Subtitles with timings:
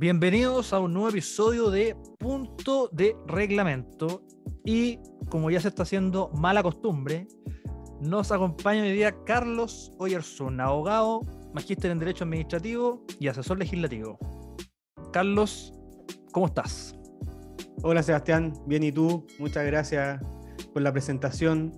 [0.00, 4.22] Bienvenidos a un nuevo episodio de Punto de Reglamento.
[4.64, 7.26] Y como ya se está haciendo mala costumbre,
[8.00, 14.20] nos acompaña hoy día Carlos Oyerson, abogado, magíster en Derecho Administrativo y asesor legislativo.
[15.12, 15.72] Carlos,
[16.30, 16.94] ¿cómo estás?
[17.82, 20.22] Hola Sebastián, bien y tú, muchas gracias
[20.72, 21.72] por la presentación.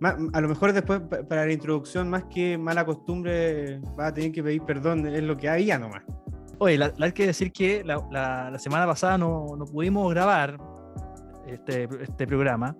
[0.00, 4.42] A lo mejor después para la introducción, más que mala costumbre, va a tener que
[4.42, 6.04] pedir perdón, es lo que había nomás.
[6.62, 10.58] Oye, la, hay que decir que la, semana pasada no, pudimos grabar
[11.46, 12.76] este, este programa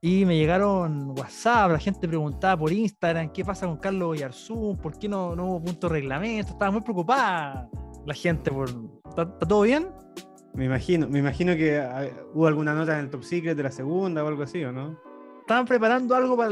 [0.00, 4.98] y me llegaron WhatsApp, la gente preguntaba por Instagram qué pasa con Carlos Yarzún, por
[4.98, 7.68] qué no, hubo punto de reglamento, estaba muy preocupada
[8.04, 8.50] la gente.
[8.50, 8.70] Por,
[9.08, 9.86] ¿está, todo bien?
[10.54, 13.70] Me imagino, me imagino que ah, hubo alguna nota en el Top Secret de la
[13.70, 14.98] segunda o algo así, ¿o no?
[15.46, 16.50] Estaban preparando algo para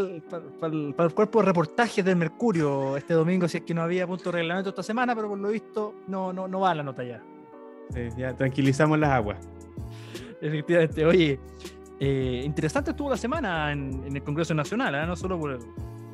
[0.72, 4.38] el, cuerpo de reportajes del Mercurio este domingo, si es que no había punto de
[4.38, 7.20] reglamento esta semana, pero por lo visto no, no, no va la nota ya.
[8.16, 9.38] ya tranquilizamos las aguas.
[10.40, 11.40] Efectivamente, oye,
[11.98, 15.04] eh, interesante estuvo la semana en, el Congreso Nacional, ¿eh?
[15.08, 15.58] no solo por el,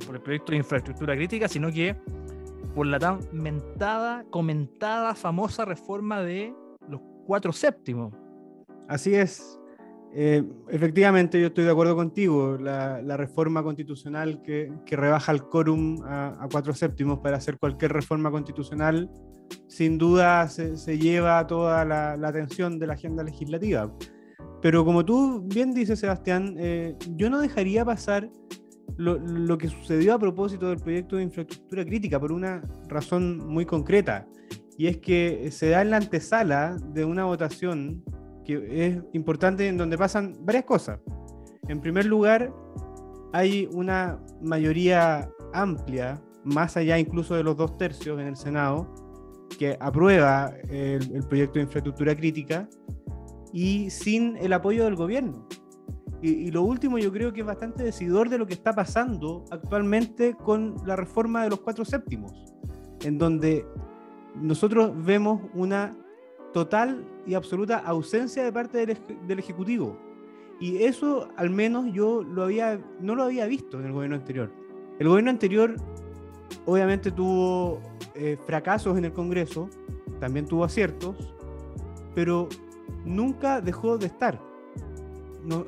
[0.06, 1.94] por el proyecto de infraestructura crítica, sino que
[2.74, 6.54] por la tan mentada, comentada, famosa reforma de
[6.88, 8.14] los cuatro séptimos.
[8.88, 9.59] Así es,
[10.12, 12.56] eh, efectivamente, yo estoy de acuerdo contigo.
[12.58, 19.10] La, reforma constitucional que, rebaja el quórum a, cuatro séptimos para hacer cualquier reforma constitucional,
[19.68, 23.92] sin duda se, lleva toda la, atención de la agenda legislativa.
[24.62, 28.28] Pero como tú bien dices, Sebastián, eh, yo no dejaría pasar
[28.96, 33.64] lo, lo, que sucedió a propósito del proyecto de infraestructura crítica por una razón muy
[33.64, 34.26] concreta.
[34.76, 38.02] Y es que se da en la antesala de una votación
[38.46, 41.00] es importante en donde pasan varias cosas.
[41.68, 42.52] En primer lugar,
[43.32, 48.92] hay una mayoría amplia, más allá incluso de los dos tercios en el Senado,
[49.58, 52.68] que aprueba el, proyecto de infraestructura crítica
[53.52, 55.46] y sin el apoyo del gobierno.
[56.22, 59.44] Y, y, lo último yo creo que es bastante decidor de lo que está pasando
[59.50, 62.32] actualmente con la reforma de los cuatro séptimos,
[63.04, 63.64] en donde
[64.34, 65.96] nosotros vemos una
[66.52, 69.98] total y absoluta ausencia de parte del, Ejecutivo.
[70.60, 74.50] Y eso al menos yo había, no lo había visto en el gobierno anterior.
[74.98, 75.76] El gobierno anterior
[76.66, 77.80] obviamente tuvo
[78.14, 79.70] eh, fracasos en el Congreso,
[80.18, 81.16] también tuvo aciertos,
[82.14, 82.48] pero
[83.04, 84.40] nunca dejó de estar.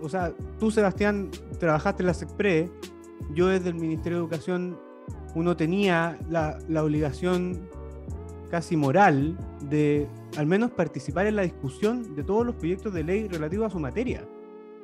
[0.03, 2.71] O sea, tú Sebastián trabajaste en la SECPRE,
[3.35, 4.79] yo desde el Ministerio de Educación
[5.35, 7.67] uno tenía la obligación
[8.51, 9.39] casi moral
[9.73, 10.07] de
[10.37, 13.81] al menos participar en la discusión de todos los proyectos de ley relativos a su
[13.81, 14.23] materia.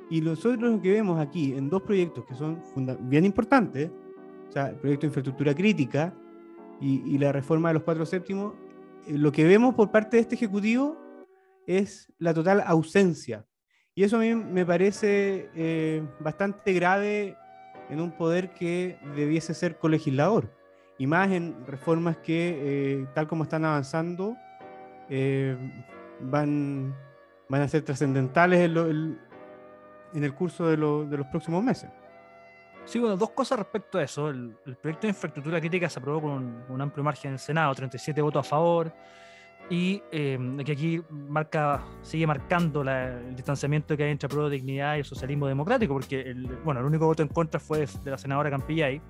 [0.09, 2.63] Y nosotros lo que vemos aquí en dos proyectos que son
[3.03, 3.91] bien importantes,
[4.49, 6.15] o sea, el proyecto de infraestructura crítica
[6.81, 8.55] y, la reforma de los cuatro séptimos,
[9.07, 10.97] eh, lo que vemos por parte de este Ejecutivo
[11.67, 13.45] es la total ausencia.
[13.95, 17.37] Y eso a mí me parece eh, bastante grave
[17.91, 20.57] en un poder que debiese ser colegislador
[20.97, 24.37] y más en reformas que, eh, tal como están avanzando,
[25.11, 25.57] eh,
[26.21, 26.95] van,
[27.49, 29.19] van a ser trascendentales en,
[30.15, 31.91] en, el curso de, de, los próximos meses.
[32.85, 34.31] Sí, bueno, dos cosas respecto a eso.
[34.31, 38.21] El, proyecto de infraestructura crítica se aprobó con un, amplio margen en el Senado, 37
[38.23, 38.93] votos a favor,
[39.69, 45.01] y eh, que aquí marca, sigue marcando el distanciamiento que hay entre Pro Dignidad y
[45.01, 48.49] el socialismo democrático, porque el, bueno, el único voto en contra fue de la senadora
[48.51, 49.03] Campillay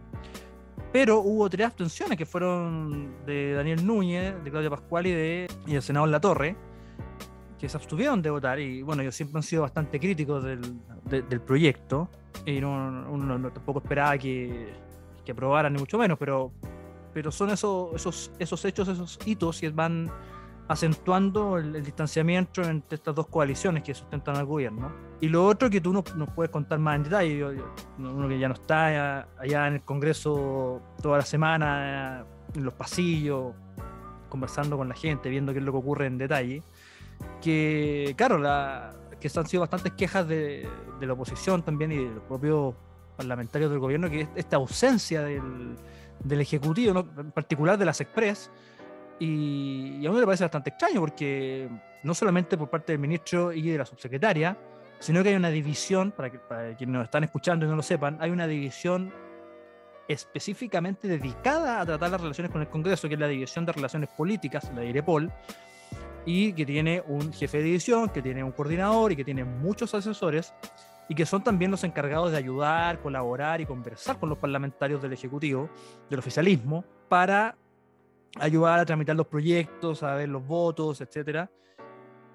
[0.92, 5.74] pero hubo tres abstenciones que fueron de Daniel Núñez, de Claudia Pascual y, de, y
[5.74, 6.56] el senador La Torre,
[7.58, 8.58] que se abstuvieron de votar.
[8.58, 10.60] Y bueno, yo siempre han sido bastante críticos del,
[11.04, 12.08] del proyecto
[12.46, 14.72] y no, uno tampoco esperaba que,
[15.24, 16.52] que aprobaran, ni mucho menos, pero,
[17.12, 20.10] pero son esos, esos, esos hechos, esos hitos que van
[20.68, 24.92] acentuando el, distanciamiento entre estas dos coaliciones que sustentan al gobierno.
[25.20, 26.04] Y lo otro que tú nos,
[26.34, 27.62] puedes contar más en detalle,
[27.98, 32.24] uno que ya no está allá en el Congreso toda la semana,
[32.54, 33.54] en los pasillos,
[34.28, 36.62] conversando con la gente, viendo qué es lo que ocurre en detalle,
[37.40, 40.68] que claro, la, que han sido bastantes quejas de,
[41.00, 42.74] de la oposición también y de los propios
[43.16, 45.76] parlamentarios del gobierno, que esta ausencia del,
[46.22, 48.50] del Ejecutivo, en particular de las Express,
[49.18, 51.68] y, a uno le parece bastante extraño porque
[52.02, 54.56] no solamente por parte del ministro y de la subsecretaria,
[55.00, 57.82] sino que hay una división, para, que, para quienes nos están escuchando y no lo
[57.82, 59.12] sepan, hay una división
[60.08, 64.08] específicamente dedicada a tratar las relaciones con el Congreso, que es la División de Relaciones
[64.08, 65.30] Políticas, la DIREPOL,
[66.24, 69.94] y que tiene un jefe de división, que tiene un coordinador y que tiene muchos
[69.94, 70.54] asesores,
[71.08, 75.12] y que son también los encargados de ayudar, colaborar y conversar con los parlamentarios del
[75.12, 75.70] Ejecutivo,
[76.10, 77.56] del oficialismo, para
[78.36, 81.50] ayudar a tramitar los proyectos, a ver los votos, etcétera.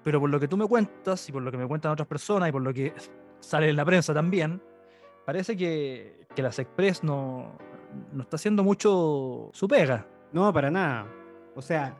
[0.02, 2.48] Pero por lo que tú me cuentas y por lo que me cuentan otras personas
[2.48, 2.92] y por lo que
[3.40, 4.62] sale en la prensa también,
[5.24, 7.56] parece que, que las Express no,
[8.12, 10.06] no está haciendo mucho su pega.
[10.32, 11.06] No, para nada.
[11.54, 11.96] O sea,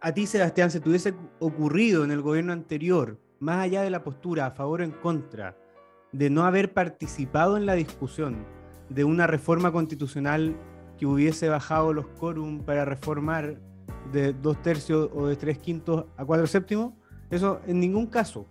[0.00, 4.02] a ti, Sebastián, se te hubiese ocurrido en el gobierno anterior, más allá de la
[4.02, 5.56] postura a favor o en contra,
[6.12, 8.46] de no haber participado en la discusión
[8.88, 10.56] de una reforma constitucional
[10.98, 13.56] que hubiese bajado los quórum para reformar
[14.12, 16.92] de dos tercios o de tres quintos a cuatro séptimos,
[17.30, 18.46] eso en ningún caso,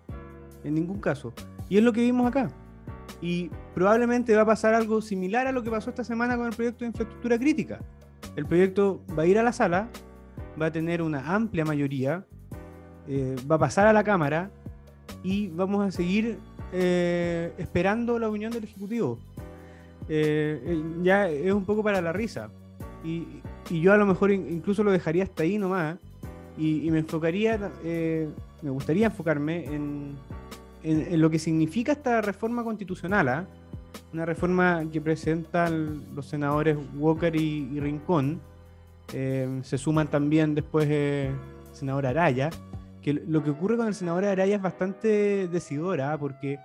[0.64, 1.34] en ningún caso.
[1.70, 2.50] Y es lo que vimos acá.
[3.22, 6.54] Y probablemente va a pasar algo similar a lo que pasó esta semana con el
[6.54, 7.80] proyecto de infraestructura crítica.
[8.36, 9.90] El proyecto va a ir a la sala,
[10.62, 12.26] va a tener una amplia mayoría,
[13.08, 14.52] eh, va a pasar a la Cámara
[15.24, 16.38] y vamos a seguir
[16.74, 19.20] eh, esperando la opinión del Ejecutivo.
[20.08, 22.50] Eh, eh, ya es un poco para la risa.
[23.04, 23.42] Y,
[23.72, 25.98] yo a lo mejor incluso lo dejaría hasta ahí nomás.
[26.58, 28.30] Y, me enfocaría, eh,
[28.62, 30.16] me gustaría enfocarme en,
[30.84, 33.28] en, lo que significa esta reforma constitucional.
[33.28, 33.46] ¿ah?
[34.14, 38.40] Una reforma que presentan los senadores Walker y, Rincón.
[39.08, 41.32] se suman también después el
[41.72, 42.52] senador Araya.
[43.02, 46.18] Que lo que ocurre con el senador Araya es bastante decidora, ¿ah?
[46.18, 46.60] porque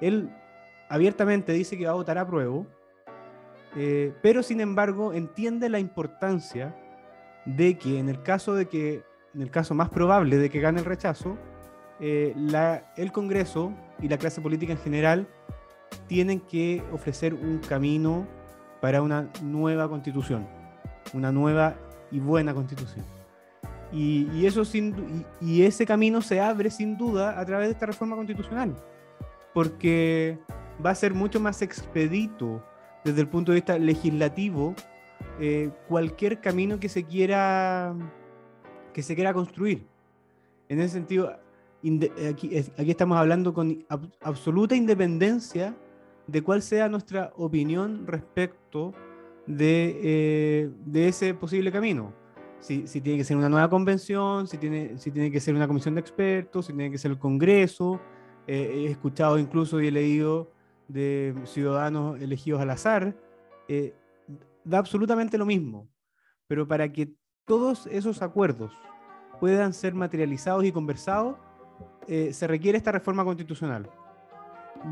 [0.00, 0.30] él
[0.88, 2.64] abiertamente dice que va a votar a prueba,
[3.76, 6.74] eh, pero sin embargo entiende la importancia
[7.44, 9.02] de que en el caso de que,
[9.34, 11.36] en el caso más probable de que gane el rechazo,
[12.00, 12.34] eh,
[12.96, 15.26] el Congreso y la clase política en general
[16.06, 18.26] tienen que ofrecer un camino
[18.80, 20.46] para una nueva constitución,
[21.12, 21.76] una nueva
[22.10, 23.04] y buena constitución.
[23.90, 28.16] Y, eso sin, y ese camino se abre sin duda a través de esta reforma
[28.16, 28.76] constitucional,
[29.54, 30.38] porque
[30.84, 32.62] va a ser mucho más expedito
[33.08, 34.74] desde el punto de vista legislativo
[35.40, 37.94] eh, cualquier camino que se quiera
[38.92, 39.86] que se quiera construir.
[40.68, 41.32] En ese sentido,
[42.28, 43.86] aquí, estamos hablando con
[44.20, 45.76] absoluta independencia
[46.26, 48.92] de cuál sea nuestra opinión respecto
[49.46, 52.12] de, eh, de ese posible camino.
[52.60, 55.68] Si, si, tiene que ser una nueva convención, si tiene, si tiene que ser una
[55.68, 58.00] comisión de expertos, si tiene que ser el Congreso.
[58.48, 60.50] Eh, he escuchado incluso y he leído
[60.88, 63.14] de ciudadanos elegidos al azar,
[63.68, 63.94] eh,
[64.64, 65.88] da absolutamente lo mismo.
[66.46, 67.14] Pero para que
[67.44, 68.72] todos esos acuerdos
[69.38, 71.36] puedan ser materializados y conversados,
[72.06, 73.88] eh, se requiere esta reforma constitucional.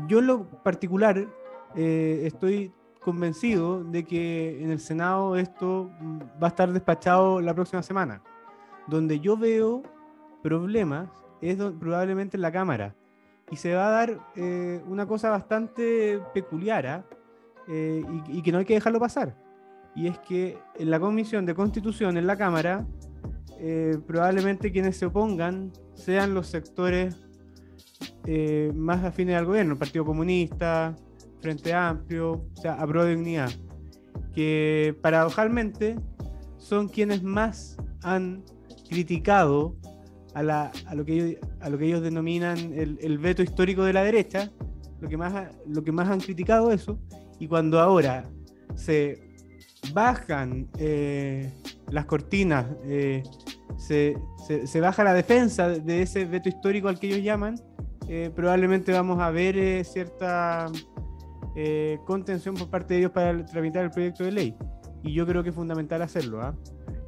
[0.07, 1.27] Yo en lo particular
[1.75, 5.89] eh, estoy convencido de que en el Senado esto
[6.41, 8.21] va a estar despachado la próxima semana.
[8.87, 9.83] Donde yo veo
[10.43, 11.09] problemas
[11.41, 12.95] es probablemente en la Cámara
[13.49, 17.05] y se va a dar eh, una cosa bastante peculiar ¿ah?
[17.67, 19.35] eh, y, que no hay que dejarlo pasar.
[19.95, 22.85] Y es que en la Comisión de Constitución, en la Cámara,
[23.59, 27.23] eh, probablemente quienes se opongan sean los sectores
[28.75, 30.93] más afines al gobierno, el Partido Comunista,
[31.39, 33.49] Frente Amplio, o sea, Apro Dignidad,
[34.35, 35.95] que paradojalmente
[36.57, 38.43] son quienes más han
[38.89, 39.77] criticado
[40.37, 41.39] a, lo, que
[41.81, 44.51] ellos, denominan el, veto histórico de la derecha,
[45.01, 46.99] lo que, más, han criticado eso,
[47.39, 48.25] y cuando ahora
[48.75, 49.19] se
[49.93, 51.51] bajan eh,
[51.89, 53.23] las cortinas, eh,
[53.77, 54.17] se,
[54.65, 57.55] se, baja la defensa de ese veto histórico al que ellos llaman,
[58.07, 60.67] eh, probablemente vamos a ver cierta
[62.05, 64.55] contención por parte de ellos para tramitar el proyecto de ley.
[65.01, 66.43] y yo creo que es fundamental hacerlo.
[66.43, 66.55] ¿ah?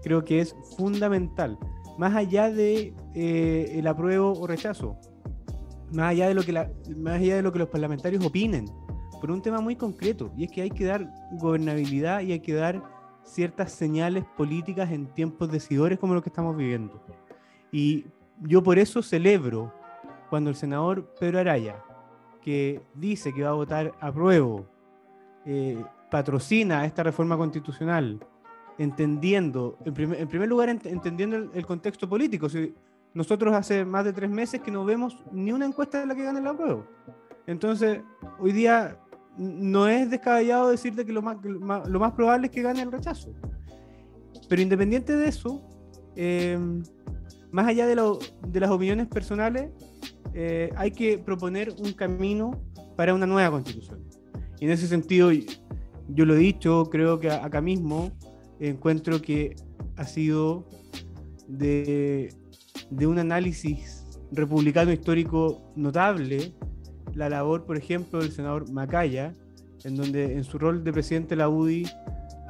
[0.02, 1.58] Creo que es fundamental.
[2.00, 4.96] Más allá de eh, el apruebo o rechazo,
[5.92, 8.72] más allá de lo que la, más allá de lo que los parlamentarios opinen,
[9.20, 12.54] por un tema muy concreto, y es que hay que dar gobernabilidad y hay que
[12.54, 12.82] dar
[13.24, 17.04] ciertas señales políticas en tiempos decidores como los que estamos viviendo.
[17.70, 18.06] Y
[18.44, 19.74] yo por eso celebro
[20.30, 21.84] cuando el senador Pedro Araya,
[22.42, 24.62] que dice que va a votar a prueba,
[25.46, 28.26] eh, patrocina esta reforma constitucional,
[28.80, 32.48] entendiendo, en, primer, lugar, entendiendo el, contexto político.
[32.48, 32.74] Si
[33.14, 36.24] nosotros hace más de tres meses que no vemos ni una encuesta de la que
[36.24, 36.86] gane la prueba.
[37.46, 38.00] Entonces,
[38.40, 38.98] hoy día
[39.38, 43.34] no es descabellado decirte que lo más, lo más probable es que gane el rechazo.
[44.48, 45.62] Pero independiente de eso,
[46.16, 46.82] em,
[47.52, 47.96] más allá de,
[48.48, 49.72] de, las opiniones personales,
[50.34, 52.52] eh, hay que proponer un camino
[52.96, 54.00] para una nueva constitución.
[54.58, 58.12] Y en ese sentido, yo lo he dicho, creo que acá mismo
[58.60, 59.56] encuentro que
[59.96, 60.68] ha sido
[61.48, 62.34] de,
[62.90, 66.54] de un análisis republicano histórico notable
[67.16, 69.34] la labor, por ejemplo, del senador Macaya,
[69.84, 71.86] en donde en su rol de presidente de la UDI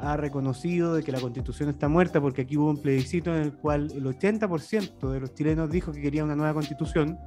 [0.02, 3.54] ha reconocido de que la constitución está muerta porque aquí hubo un plebiscito en el
[3.54, 7.18] cual el 80% de los chilenos dijo que quería una nueva constitución,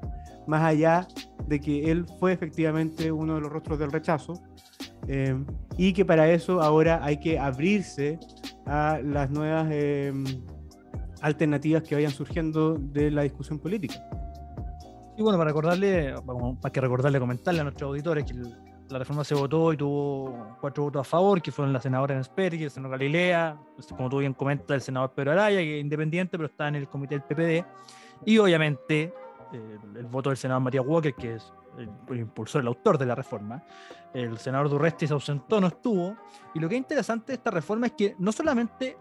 [0.47, 1.07] más allá
[1.47, 4.43] de que él fue efectivamente uno de los rostros del rechazo,
[5.09, 5.37] eh,
[5.77, 8.19] y que para eso ahora hay que abrirse
[8.67, 10.13] a las nuevas eh,
[11.21, 13.95] alternativas que vayan surgiendo de la discusión política.
[15.17, 16.15] Y bueno, para recordarle,
[16.61, 18.35] para que recordarle, comentarle a nuestros auditores que
[18.89, 22.63] la reforma se votó y tuvo cuatro votos a favor, que fueron la senadora y
[22.63, 26.37] el senador Galilea, pues, como tú bien comentas, el senador Pedro Araya, que es independiente,
[26.37, 27.67] pero está en el comité del PPD,
[28.27, 29.13] y obviamente
[29.53, 33.63] eh, el voto del senador Matías Walker, que es el, el autor de la reforma.
[34.13, 36.17] El senador Durresti se ausentó, no estuvo.
[36.55, 38.97] Y lo que es interesante de esta reforma es que no solamente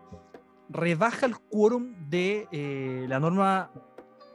[0.69, 3.71] rebaja el quórum de eh, la norma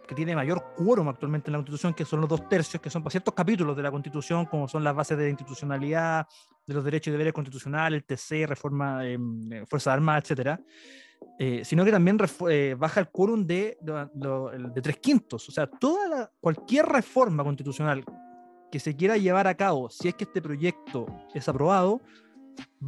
[0.06, 3.02] que tiene mayor quórum actualmente en la Constitución, que son los dos tercios, que son
[3.02, 6.26] para ciertos capítulos de la Constitución, como son las bases de la institucionalidad,
[6.66, 9.18] de los derechos y deberes constitucionales, el TC, reforma, eh,
[9.68, 10.60] Fuerzas Armadas, etcétera,
[11.38, 15.48] eh, sino que también eh, baja el quórum de, de, tres quintos.
[15.48, 18.04] O sea, toda cualquier reforma constitucional
[18.70, 22.00] que se quiera llevar a cabo, si es que este proyecto es aprobado,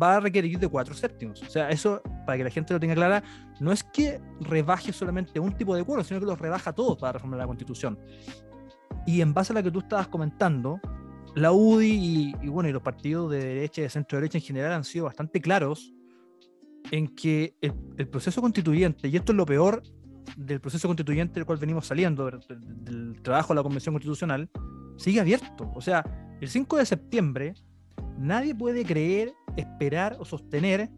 [0.01, 1.43] va a requerir de cuatro séptimos.
[1.43, 3.23] O sea, eso, para que la gente lo tenga clara,
[3.61, 7.13] no es que rebaje solamente un tipo de quórum, sino que los rebaja todos para
[7.13, 7.99] reformar la constitución.
[9.07, 10.81] Y en base a lo que tú estabas comentando,
[11.35, 14.73] la UDI y, bueno, y los partidos de derecha y de centro derecha en general
[14.73, 15.95] han sido bastante claros
[16.91, 19.83] en que el, proceso constituyente, y esto es lo peor
[20.37, 24.49] del proceso constituyente del cual venimos saliendo, del, trabajo de la Convención Constitucional,
[24.99, 25.73] sigue abierto.
[25.75, 26.05] O sea,
[26.41, 27.55] el 5 de septiembre
[28.19, 30.91] nadie puede creer, esperar o sostener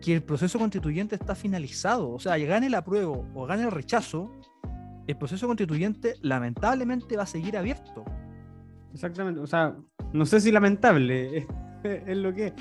[0.00, 2.10] que el proceso constituyente está finalizado.
[2.10, 4.32] O sea, gane el apruebo o gane el rechazo,
[5.06, 8.04] el proceso constituyente lamentablemente va a seguir abierto.
[8.92, 9.76] Exactamente, o sea,
[10.12, 11.46] no sé si lamentable
[11.84, 12.52] es, lo que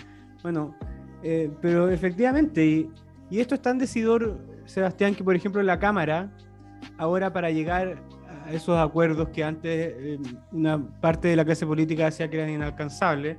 [0.44, 0.76] Bueno,
[1.24, 6.32] eh, pero efectivamente, y, esto es tan decidor, Sebastián, que por ejemplo la Cámara,
[6.98, 8.02] ahora para llegar
[8.52, 10.20] esos acuerdos que antes eh,
[10.52, 13.38] una parte de la clase política decía que eran inalcanzables,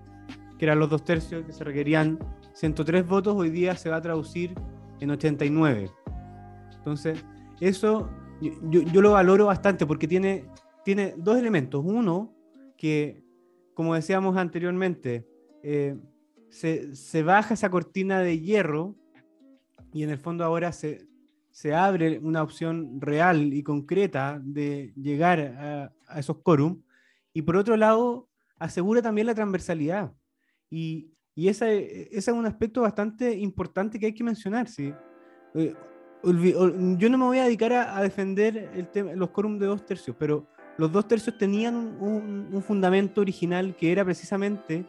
[0.59, 2.19] que eran los dos tercios que se requerían
[2.55, 4.55] 103 votos, hoy día se va a traducir
[5.01, 5.91] en 89.
[6.77, 7.25] Entonces,
[7.61, 8.11] eso
[8.41, 10.47] yo, lo valoro bastante porque tiene,
[10.85, 11.83] tiene dos elementos.
[11.85, 12.35] Uno,
[12.77, 13.23] que,
[13.75, 15.27] como decíamos anteriormente,
[15.63, 15.97] eh,
[16.49, 18.95] se, baja esa cortina de hierro
[19.93, 21.08] y en el fondo ahora se,
[21.59, 26.83] se abre una opción real y concreta de llegar a, esos quórum.
[27.35, 28.29] Y por otro lado,
[28.61, 30.13] asegura también la transversalidad.
[30.71, 34.69] Y, y ese, es un aspecto bastante importante que hay que mencionar.
[34.69, 34.95] ¿sí?
[35.55, 35.75] Eh,
[36.23, 40.15] yo no me voy a dedicar a, defender el tema, los quórum de dos tercios,
[40.17, 40.47] pero
[40.77, 44.87] los dos tercios tenían un, un fundamento original que era precisamente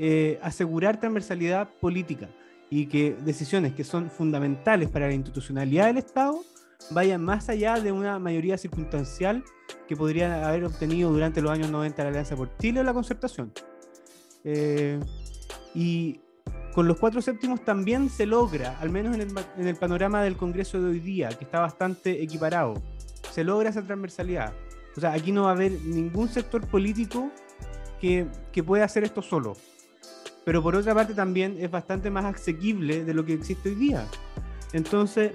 [0.00, 2.28] eh, asegurar transversalidad política
[2.70, 6.42] y que decisiones que son fundamentales para la institucionalidad del Estado
[6.90, 9.44] vayan más allá de una mayoría circunstancial
[9.86, 13.52] que podrían haber obtenido durante los años 90 la Alianza por Chile o la concertación.
[14.44, 15.00] Eh,
[15.74, 16.20] y
[16.74, 20.36] con los cuatro séptimos también se logra, al menos en el, en el, panorama del
[20.36, 22.74] Congreso de hoy día, que está bastante equiparado,
[23.32, 24.52] se logra esa transversalidad.
[24.96, 27.30] O sea, aquí no va a haber ningún sector político
[28.00, 29.56] que, que pueda hacer esto solo
[30.48, 34.06] pero por otra parte también es bastante más asequible de lo que existe hoy día.
[34.72, 35.32] Entonces,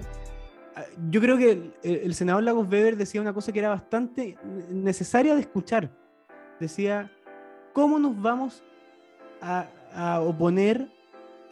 [0.74, 4.36] ah, yo creo que el, senador Lagos Weber decía una cosa que era bastante
[4.70, 5.88] necesaria de escuchar.
[6.58, 7.12] Decía,
[7.72, 8.64] ¿cómo nos vamos
[9.40, 9.68] a,
[10.20, 10.90] oponer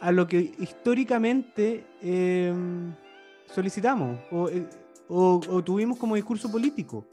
[0.01, 2.53] a lo que históricamente eh,
[3.45, 4.67] solicitamos o, eh,
[5.07, 7.05] o, o, tuvimos como discurso político,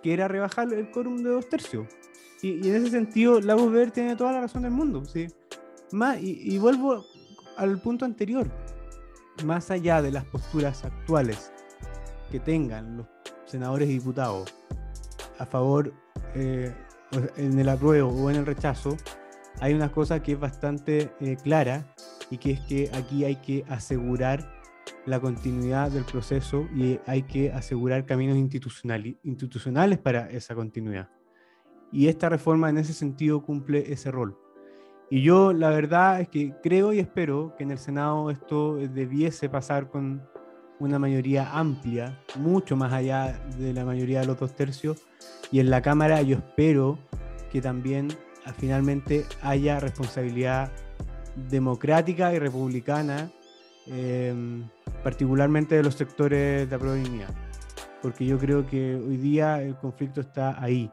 [0.00, 1.88] que era rebajar el quórum de dos tercios.
[2.40, 5.04] Y, y en ese sentido, Lagos Ver tiene toda la razón del mundo.
[5.04, 5.26] ¿sí?
[6.20, 7.04] Y, vuelvo
[7.56, 8.46] al punto anterior,
[9.44, 11.52] más allá de las posturas actuales
[12.30, 13.06] que tengan los
[13.46, 14.54] senadores y diputados
[15.38, 15.92] a favor
[16.34, 16.74] eh,
[17.36, 18.96] en el apruebo o en el rechazo,
[19.60, 21.94] hay una cosa que es bastante eh, clara
[22.30, 24.58] y que es que aquí hay que asegurar
[25.06, 31.08] la continuidad del proceso y hay que asegurar caminos institucionales para esa continuidad.
[31.90, 34.38] Y esta reforma en ese sentido cumple ese rol.
[35.10, 39.48] Y yo la verdad es que creo y espero que en el Senado esto debiese
[39.48, 40.22] pasar con
[40.80, 44.98] una mayoría amplia, mucho más allá de la mayoría de los dos tercios.
[45.50, 46.98] Y en la Cámara yo espero
[47.50, 48.08] que también
[48.44, 50.70] ah, finalmente haya responsabilidad
[51.48, 53.30] democrática y republicana,
[53.86, 54.34] eh,
[55.02, 57.22] particularmente de los sectores de aprobación.
[58.02, 60.92] Porque yo creo que hoy día el conflicto está ahí.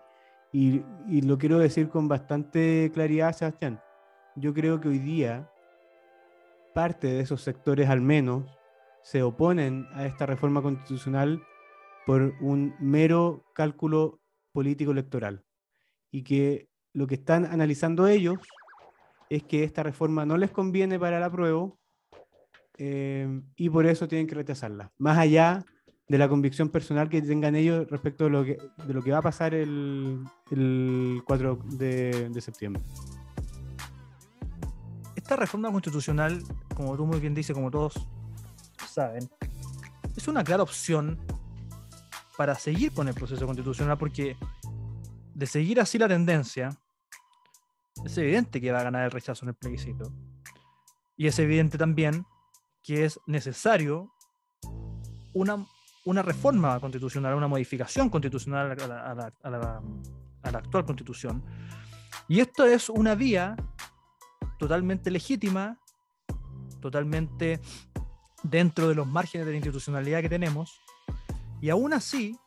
[0.54, 3.80] Y, y lo quiero decir con bastante claridad, Sebastián.
[4.36, 5.50] Yo creo que hoy día
[6.74, 8.44] parte de esos sectores al menos
[9.02, 11.42] se oponen a esta reforma constitucional
[12.06, 14.20] por un mero cálculo
[14.52, 15.46] político electoral.
[16.12, 18.38] Y que lo que están analizando ellos
[19.30, 21.80] es que esta reforma no les conviene para el apruebo
[22.78, 25.64] eh, y por eso tienen que rechazarla, más allá
[26.08, 29.20] de la convicción personal que tengan ellos respecto de lo que, de lo que va
[29.20, 30.20] a pasar el,
[30.52, 32.84] el 4 de, de septiembre
[35.26, 36.40] esta reforma constitucional,
[36.76, 37.96] como tú muy bien dices, como todos
[38.88, 39.28] saben,
[40.16, 41.18] es una clara opción
[42.38, 44.38] para seguir con el proceso constitucional porque
[45.34, 46.78] de seguir así la tendencia,
[48.06, 50.14] es evidente que va a ganar el rechazo en el plebiscito.
[51.18, 52.28] Y es evidente también
[52.84, 54.14] que es necesario
[55.34, 55.66] una,
[56.04, 61.44] una reforma constitucional, una modificación constitucional a la, a la, actual constitución.
[62.28, 63.56] Y esto es una vía
[64.58, 65.80] totalmente legítima,
[66.82, 67.60] totalmente
[68.44, 70.80] dentro de los márgenes de la institucionalidad que tenemos,
[71.62, 72.38] y aún así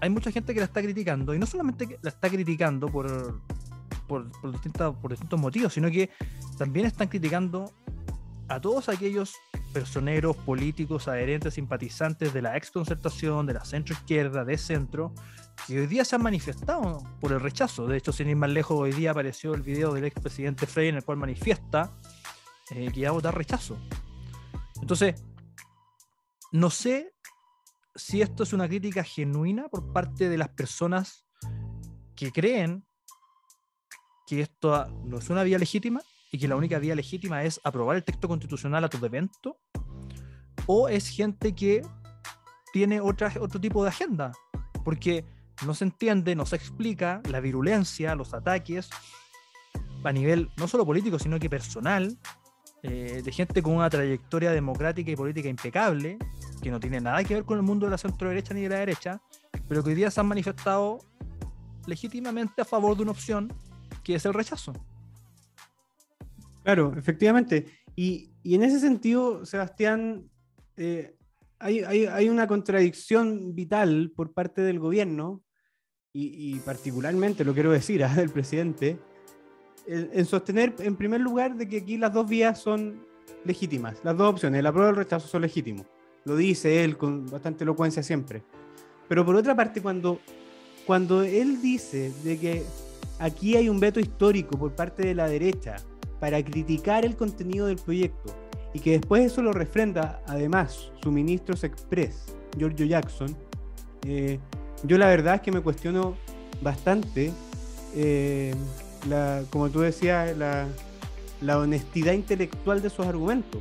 [0.00, 3.40] hay mucha gente que la está criticando, y no solamente la está criticando por,
[4.06, 6.10] por, por, distintos, por distintos motivos, sino que
[6.58, 7.72] también están criticando
[8.48, 9.34] a todos aquellos
[9.72, 15.12] personeros, políticos, adherentes, simpatizantes de la exconcertación, de la centro izquierda, de centro,
[15.66, 17.86] que hoy día se han manifestado por el rechazo.
[17.86, 20.96] De hecho, sin ir más lejos, hoy día apareció el video del expresidente Frey en
[20.96, 21.92] el cual manifiesta
[22.70, 23.78] eh, que iba a votar rechazo.
[24.80, 25.22] Entonces,
[26.52, 27.14] no sé
[27.94, 31.24] si esto es una crítica genuina por parte de las personas
[32.16, 32.84] que creen
[34.26, 36.00] que esto no es una vía legítima
[36.32, 39.60] y que la única vía legítima es aprobar el texto constitucional a todo evento,
[40.66, 41.82] o es gente que
[42.72, 44.32] tiene otra, otro tipo de agenda,
[44.84, 45.24] porque
[45.66, 48.90] no se entiende, no se explica la virulencia, los ataques
[50.02, 52.18] a nivel no solo político, sino que personal,
[52.82, 56.18] eh, de gente con una trayectoria democrática y política impecable,
[56.62, 58.68] que no tiene nada que ver con el mundo de la centro derecha ni de
[58.68, 59.22] la derecha,
[59.68, 60.98] pero que hoy día se han manifestado
[61.86, 63.52] legítimamente a favor de una opción
[64.02, 64.72] que es el rechazo.
[66.62, 67.66] Claro, efectivamente.
[67.96, 70.30] Y, y en ese sentido, Sebastián,
[70.76, 71.16] eh,
[71.58, 75.42] hay, hay, hay, una contradicción vital por parte del gobierno,
[76.14, 78.08] y, y particularmente, lo quiero decir, ¿eh?
[78.16, 78.98] del presidente,
[79.86, 83.04] en, en, sostener, en primer lugar, de que aquí las dos vías son
[83.44, 85.86] legítimas, las dos opciones, el apruebo y el rechazo son legítimos.
[86.24, 88.42] Lo dice él con bastante elocuencia siempre.
[89.08, 90.20] Pero por otra parte, cuando,
[90.86, 92.62] cuando él dice de que
[93.18, 95.76] aquí hay un veto histórico por parte de la derecha,
[96.24, 98.34] para criticar el contenido del proyecto
[98.72, 103.36] y que después eso lo refrenda además su ministro Express, Giorgio Jackson,
[104.06, 104.38] eh,
[104.82, 106.16] yo la verdad es que me cuestiono
[106.60, 107.32] bastante,
[107.94, 108.54] eh,
[109.08, 110.68] la, como tú decías, la,
[111.58, 113.60] honestidad intelectual de esos argumentos.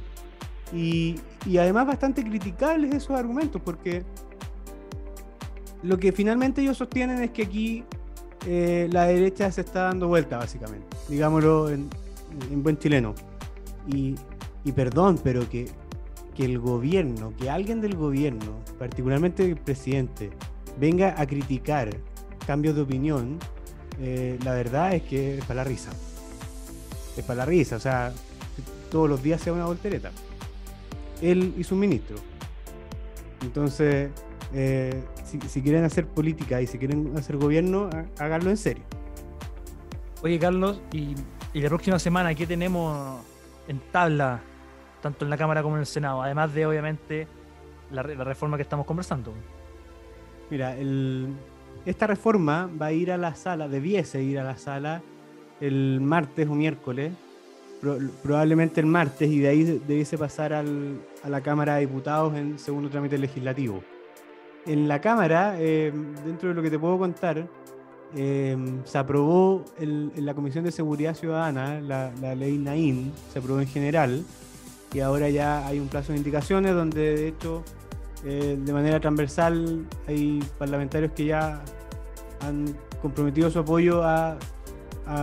[0.74, 4.04] Y, y además bastante criticables esos argumentos, porque
[5.84, 7.84] lo que finalmente ellos sostienen es que aquí
[8.48, 11.90] eh, la derecha se está dando vuelta, básicamente, digámoslo en,
[12.52, 13.14] en buen chileno.
[13.88, 14.16] Y,
[14.64, 15.70] y perdón, pero que,
[16.36, 20.32] que, el gobierno, que alguien del gobierno, particularmente el presidente,
[20.80, 21.90] venga a criticar
[22.46, 23.40] cambios de opinión,
[24.00, 25.92] eh, la verdad es que es para la risa.
[27.18, 28.12] Es para la risa, o sea,
[28.92, 30.12] todos los días sea una voltereta.
[31.22, 32.18] Él y su ministro.
[33.42, 34.10] Entonces,
[34.54, 38.84] eh, si, si, quieren hacer política y si quieren hacer gobierno, háganlo en serio.
[40.22, 41.16] Oye, Carlos, y
[41.54, 43.22] y la próxima semana, ¿qué tenemos
[43.68, 44.42] en tabla
[45.02, 47.28] tanto en la Cámara como en el Senado, además de obviamente
[47.92, 49.34] la, la reforma que estamos conversando.
[50.50, 51.28] Mira, el,
[51.86, 55.02] esta reforma va a ir a la sala, debiese ir a la sala
[55.62, 57.14] el martes o miércoles,
[57.82, 62.36] pro- probablemente el martes, y de ahí debiese pasar al- a la Cámara de Diputados
[62.36, 63.82] en segundo trámite legislativo.
[64.66, 65.92] En la Cámara, eh,
[66.26, 67.48] dentro de lo que te puedo contar,
[68.16, 73.60] eh, se aprobó en la Comisión de Seguridad Ciudadana la, la ley NAIN, se aprobó
[73.60, 74.24] en general,
[74.94, 77.64] y ahora ya hay un plazo de indicaciones donde de hecho
[78.26, 81.62] eh, de manera transversal hay parlamentarios que ya
[82.40, 84.38] han comprometido su apoyo a,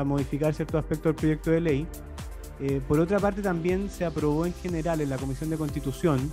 [0.04, 1.86] modificar ciertos aspectos del proyecto de ley.
[2.60, 6.30] Eh, por otra parte, también se aprobó en general en la Comisión de Constitución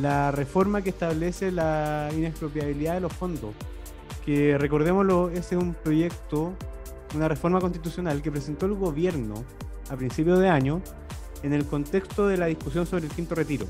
[0.00, 3.50] la reforma que establece la inexpropiabilidad de los fondos,
[4.24, 6.54] que recordémoslo, ese es un proyecto,
[7.14, 9.44] una reforma constitucional que presentó el gobierno
[9.90, 10.80] a principios de año
[11.42, 13.66] en el contexto de la discusión sobre el quinto retiro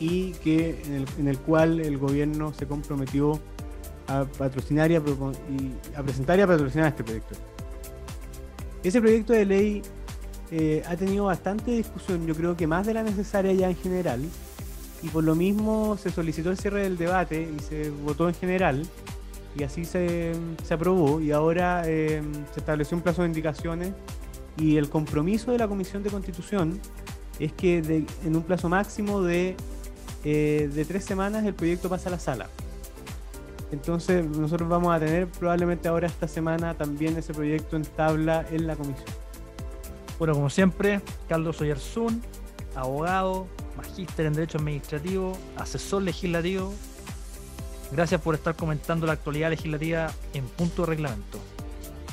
[0.00, 3.38] y que en el, en el cual el gobierno se comprometió
[4.08, 7.36] a patrocinar y a, y a presentar y a patrocinar este proyecto.
[8.82, 9.82] Ese proyecto de ley
[10.50, 14.20] eh, ha tenido bastante discusión, yo creo que más de la necesaria ya en general,
[15.02, 18.82] y por lo mismo se solicitó el cierre del debate y se votó en general,
[19.56, 20.32] y así se,
[20.64, 23.92] se aprobó, y ahora eh, se estableció un plazo de indicaciones,
[24.56, 26.80] y el compromiso de la Comisión de Constitución
[27.38, 27.78] es que
[28.24, 29.56] en un plazo máximo de,
[30.24, 32.48] eh, de tres semanas el proyecto pasa a la sala.
[33.72, 38.66] Entonces nosotros vamos a tener probablemente ahora esta semana también ese proyecto en tabla en
[38.66, 39.08] la comisión.
[40.18, 42.20] Bueno, como siempre, Carlos Oyarzún,
[42.74, 46.74] abogado, magíster en Derecho Administrativo, asesor legislativo.
[47.92, 51.38] Gracias por estar comentando la actualidad legislativa en punto de reglamento.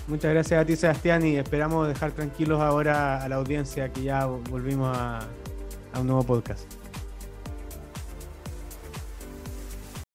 [0.07, 4.25] Muchas gracias a ti Sebastián y esperamos dejar tranquilos ahora a la audiencia que ya
[4.25, 5.19] volvimos a,
[5.91, 6.76] a un nuevo podcast.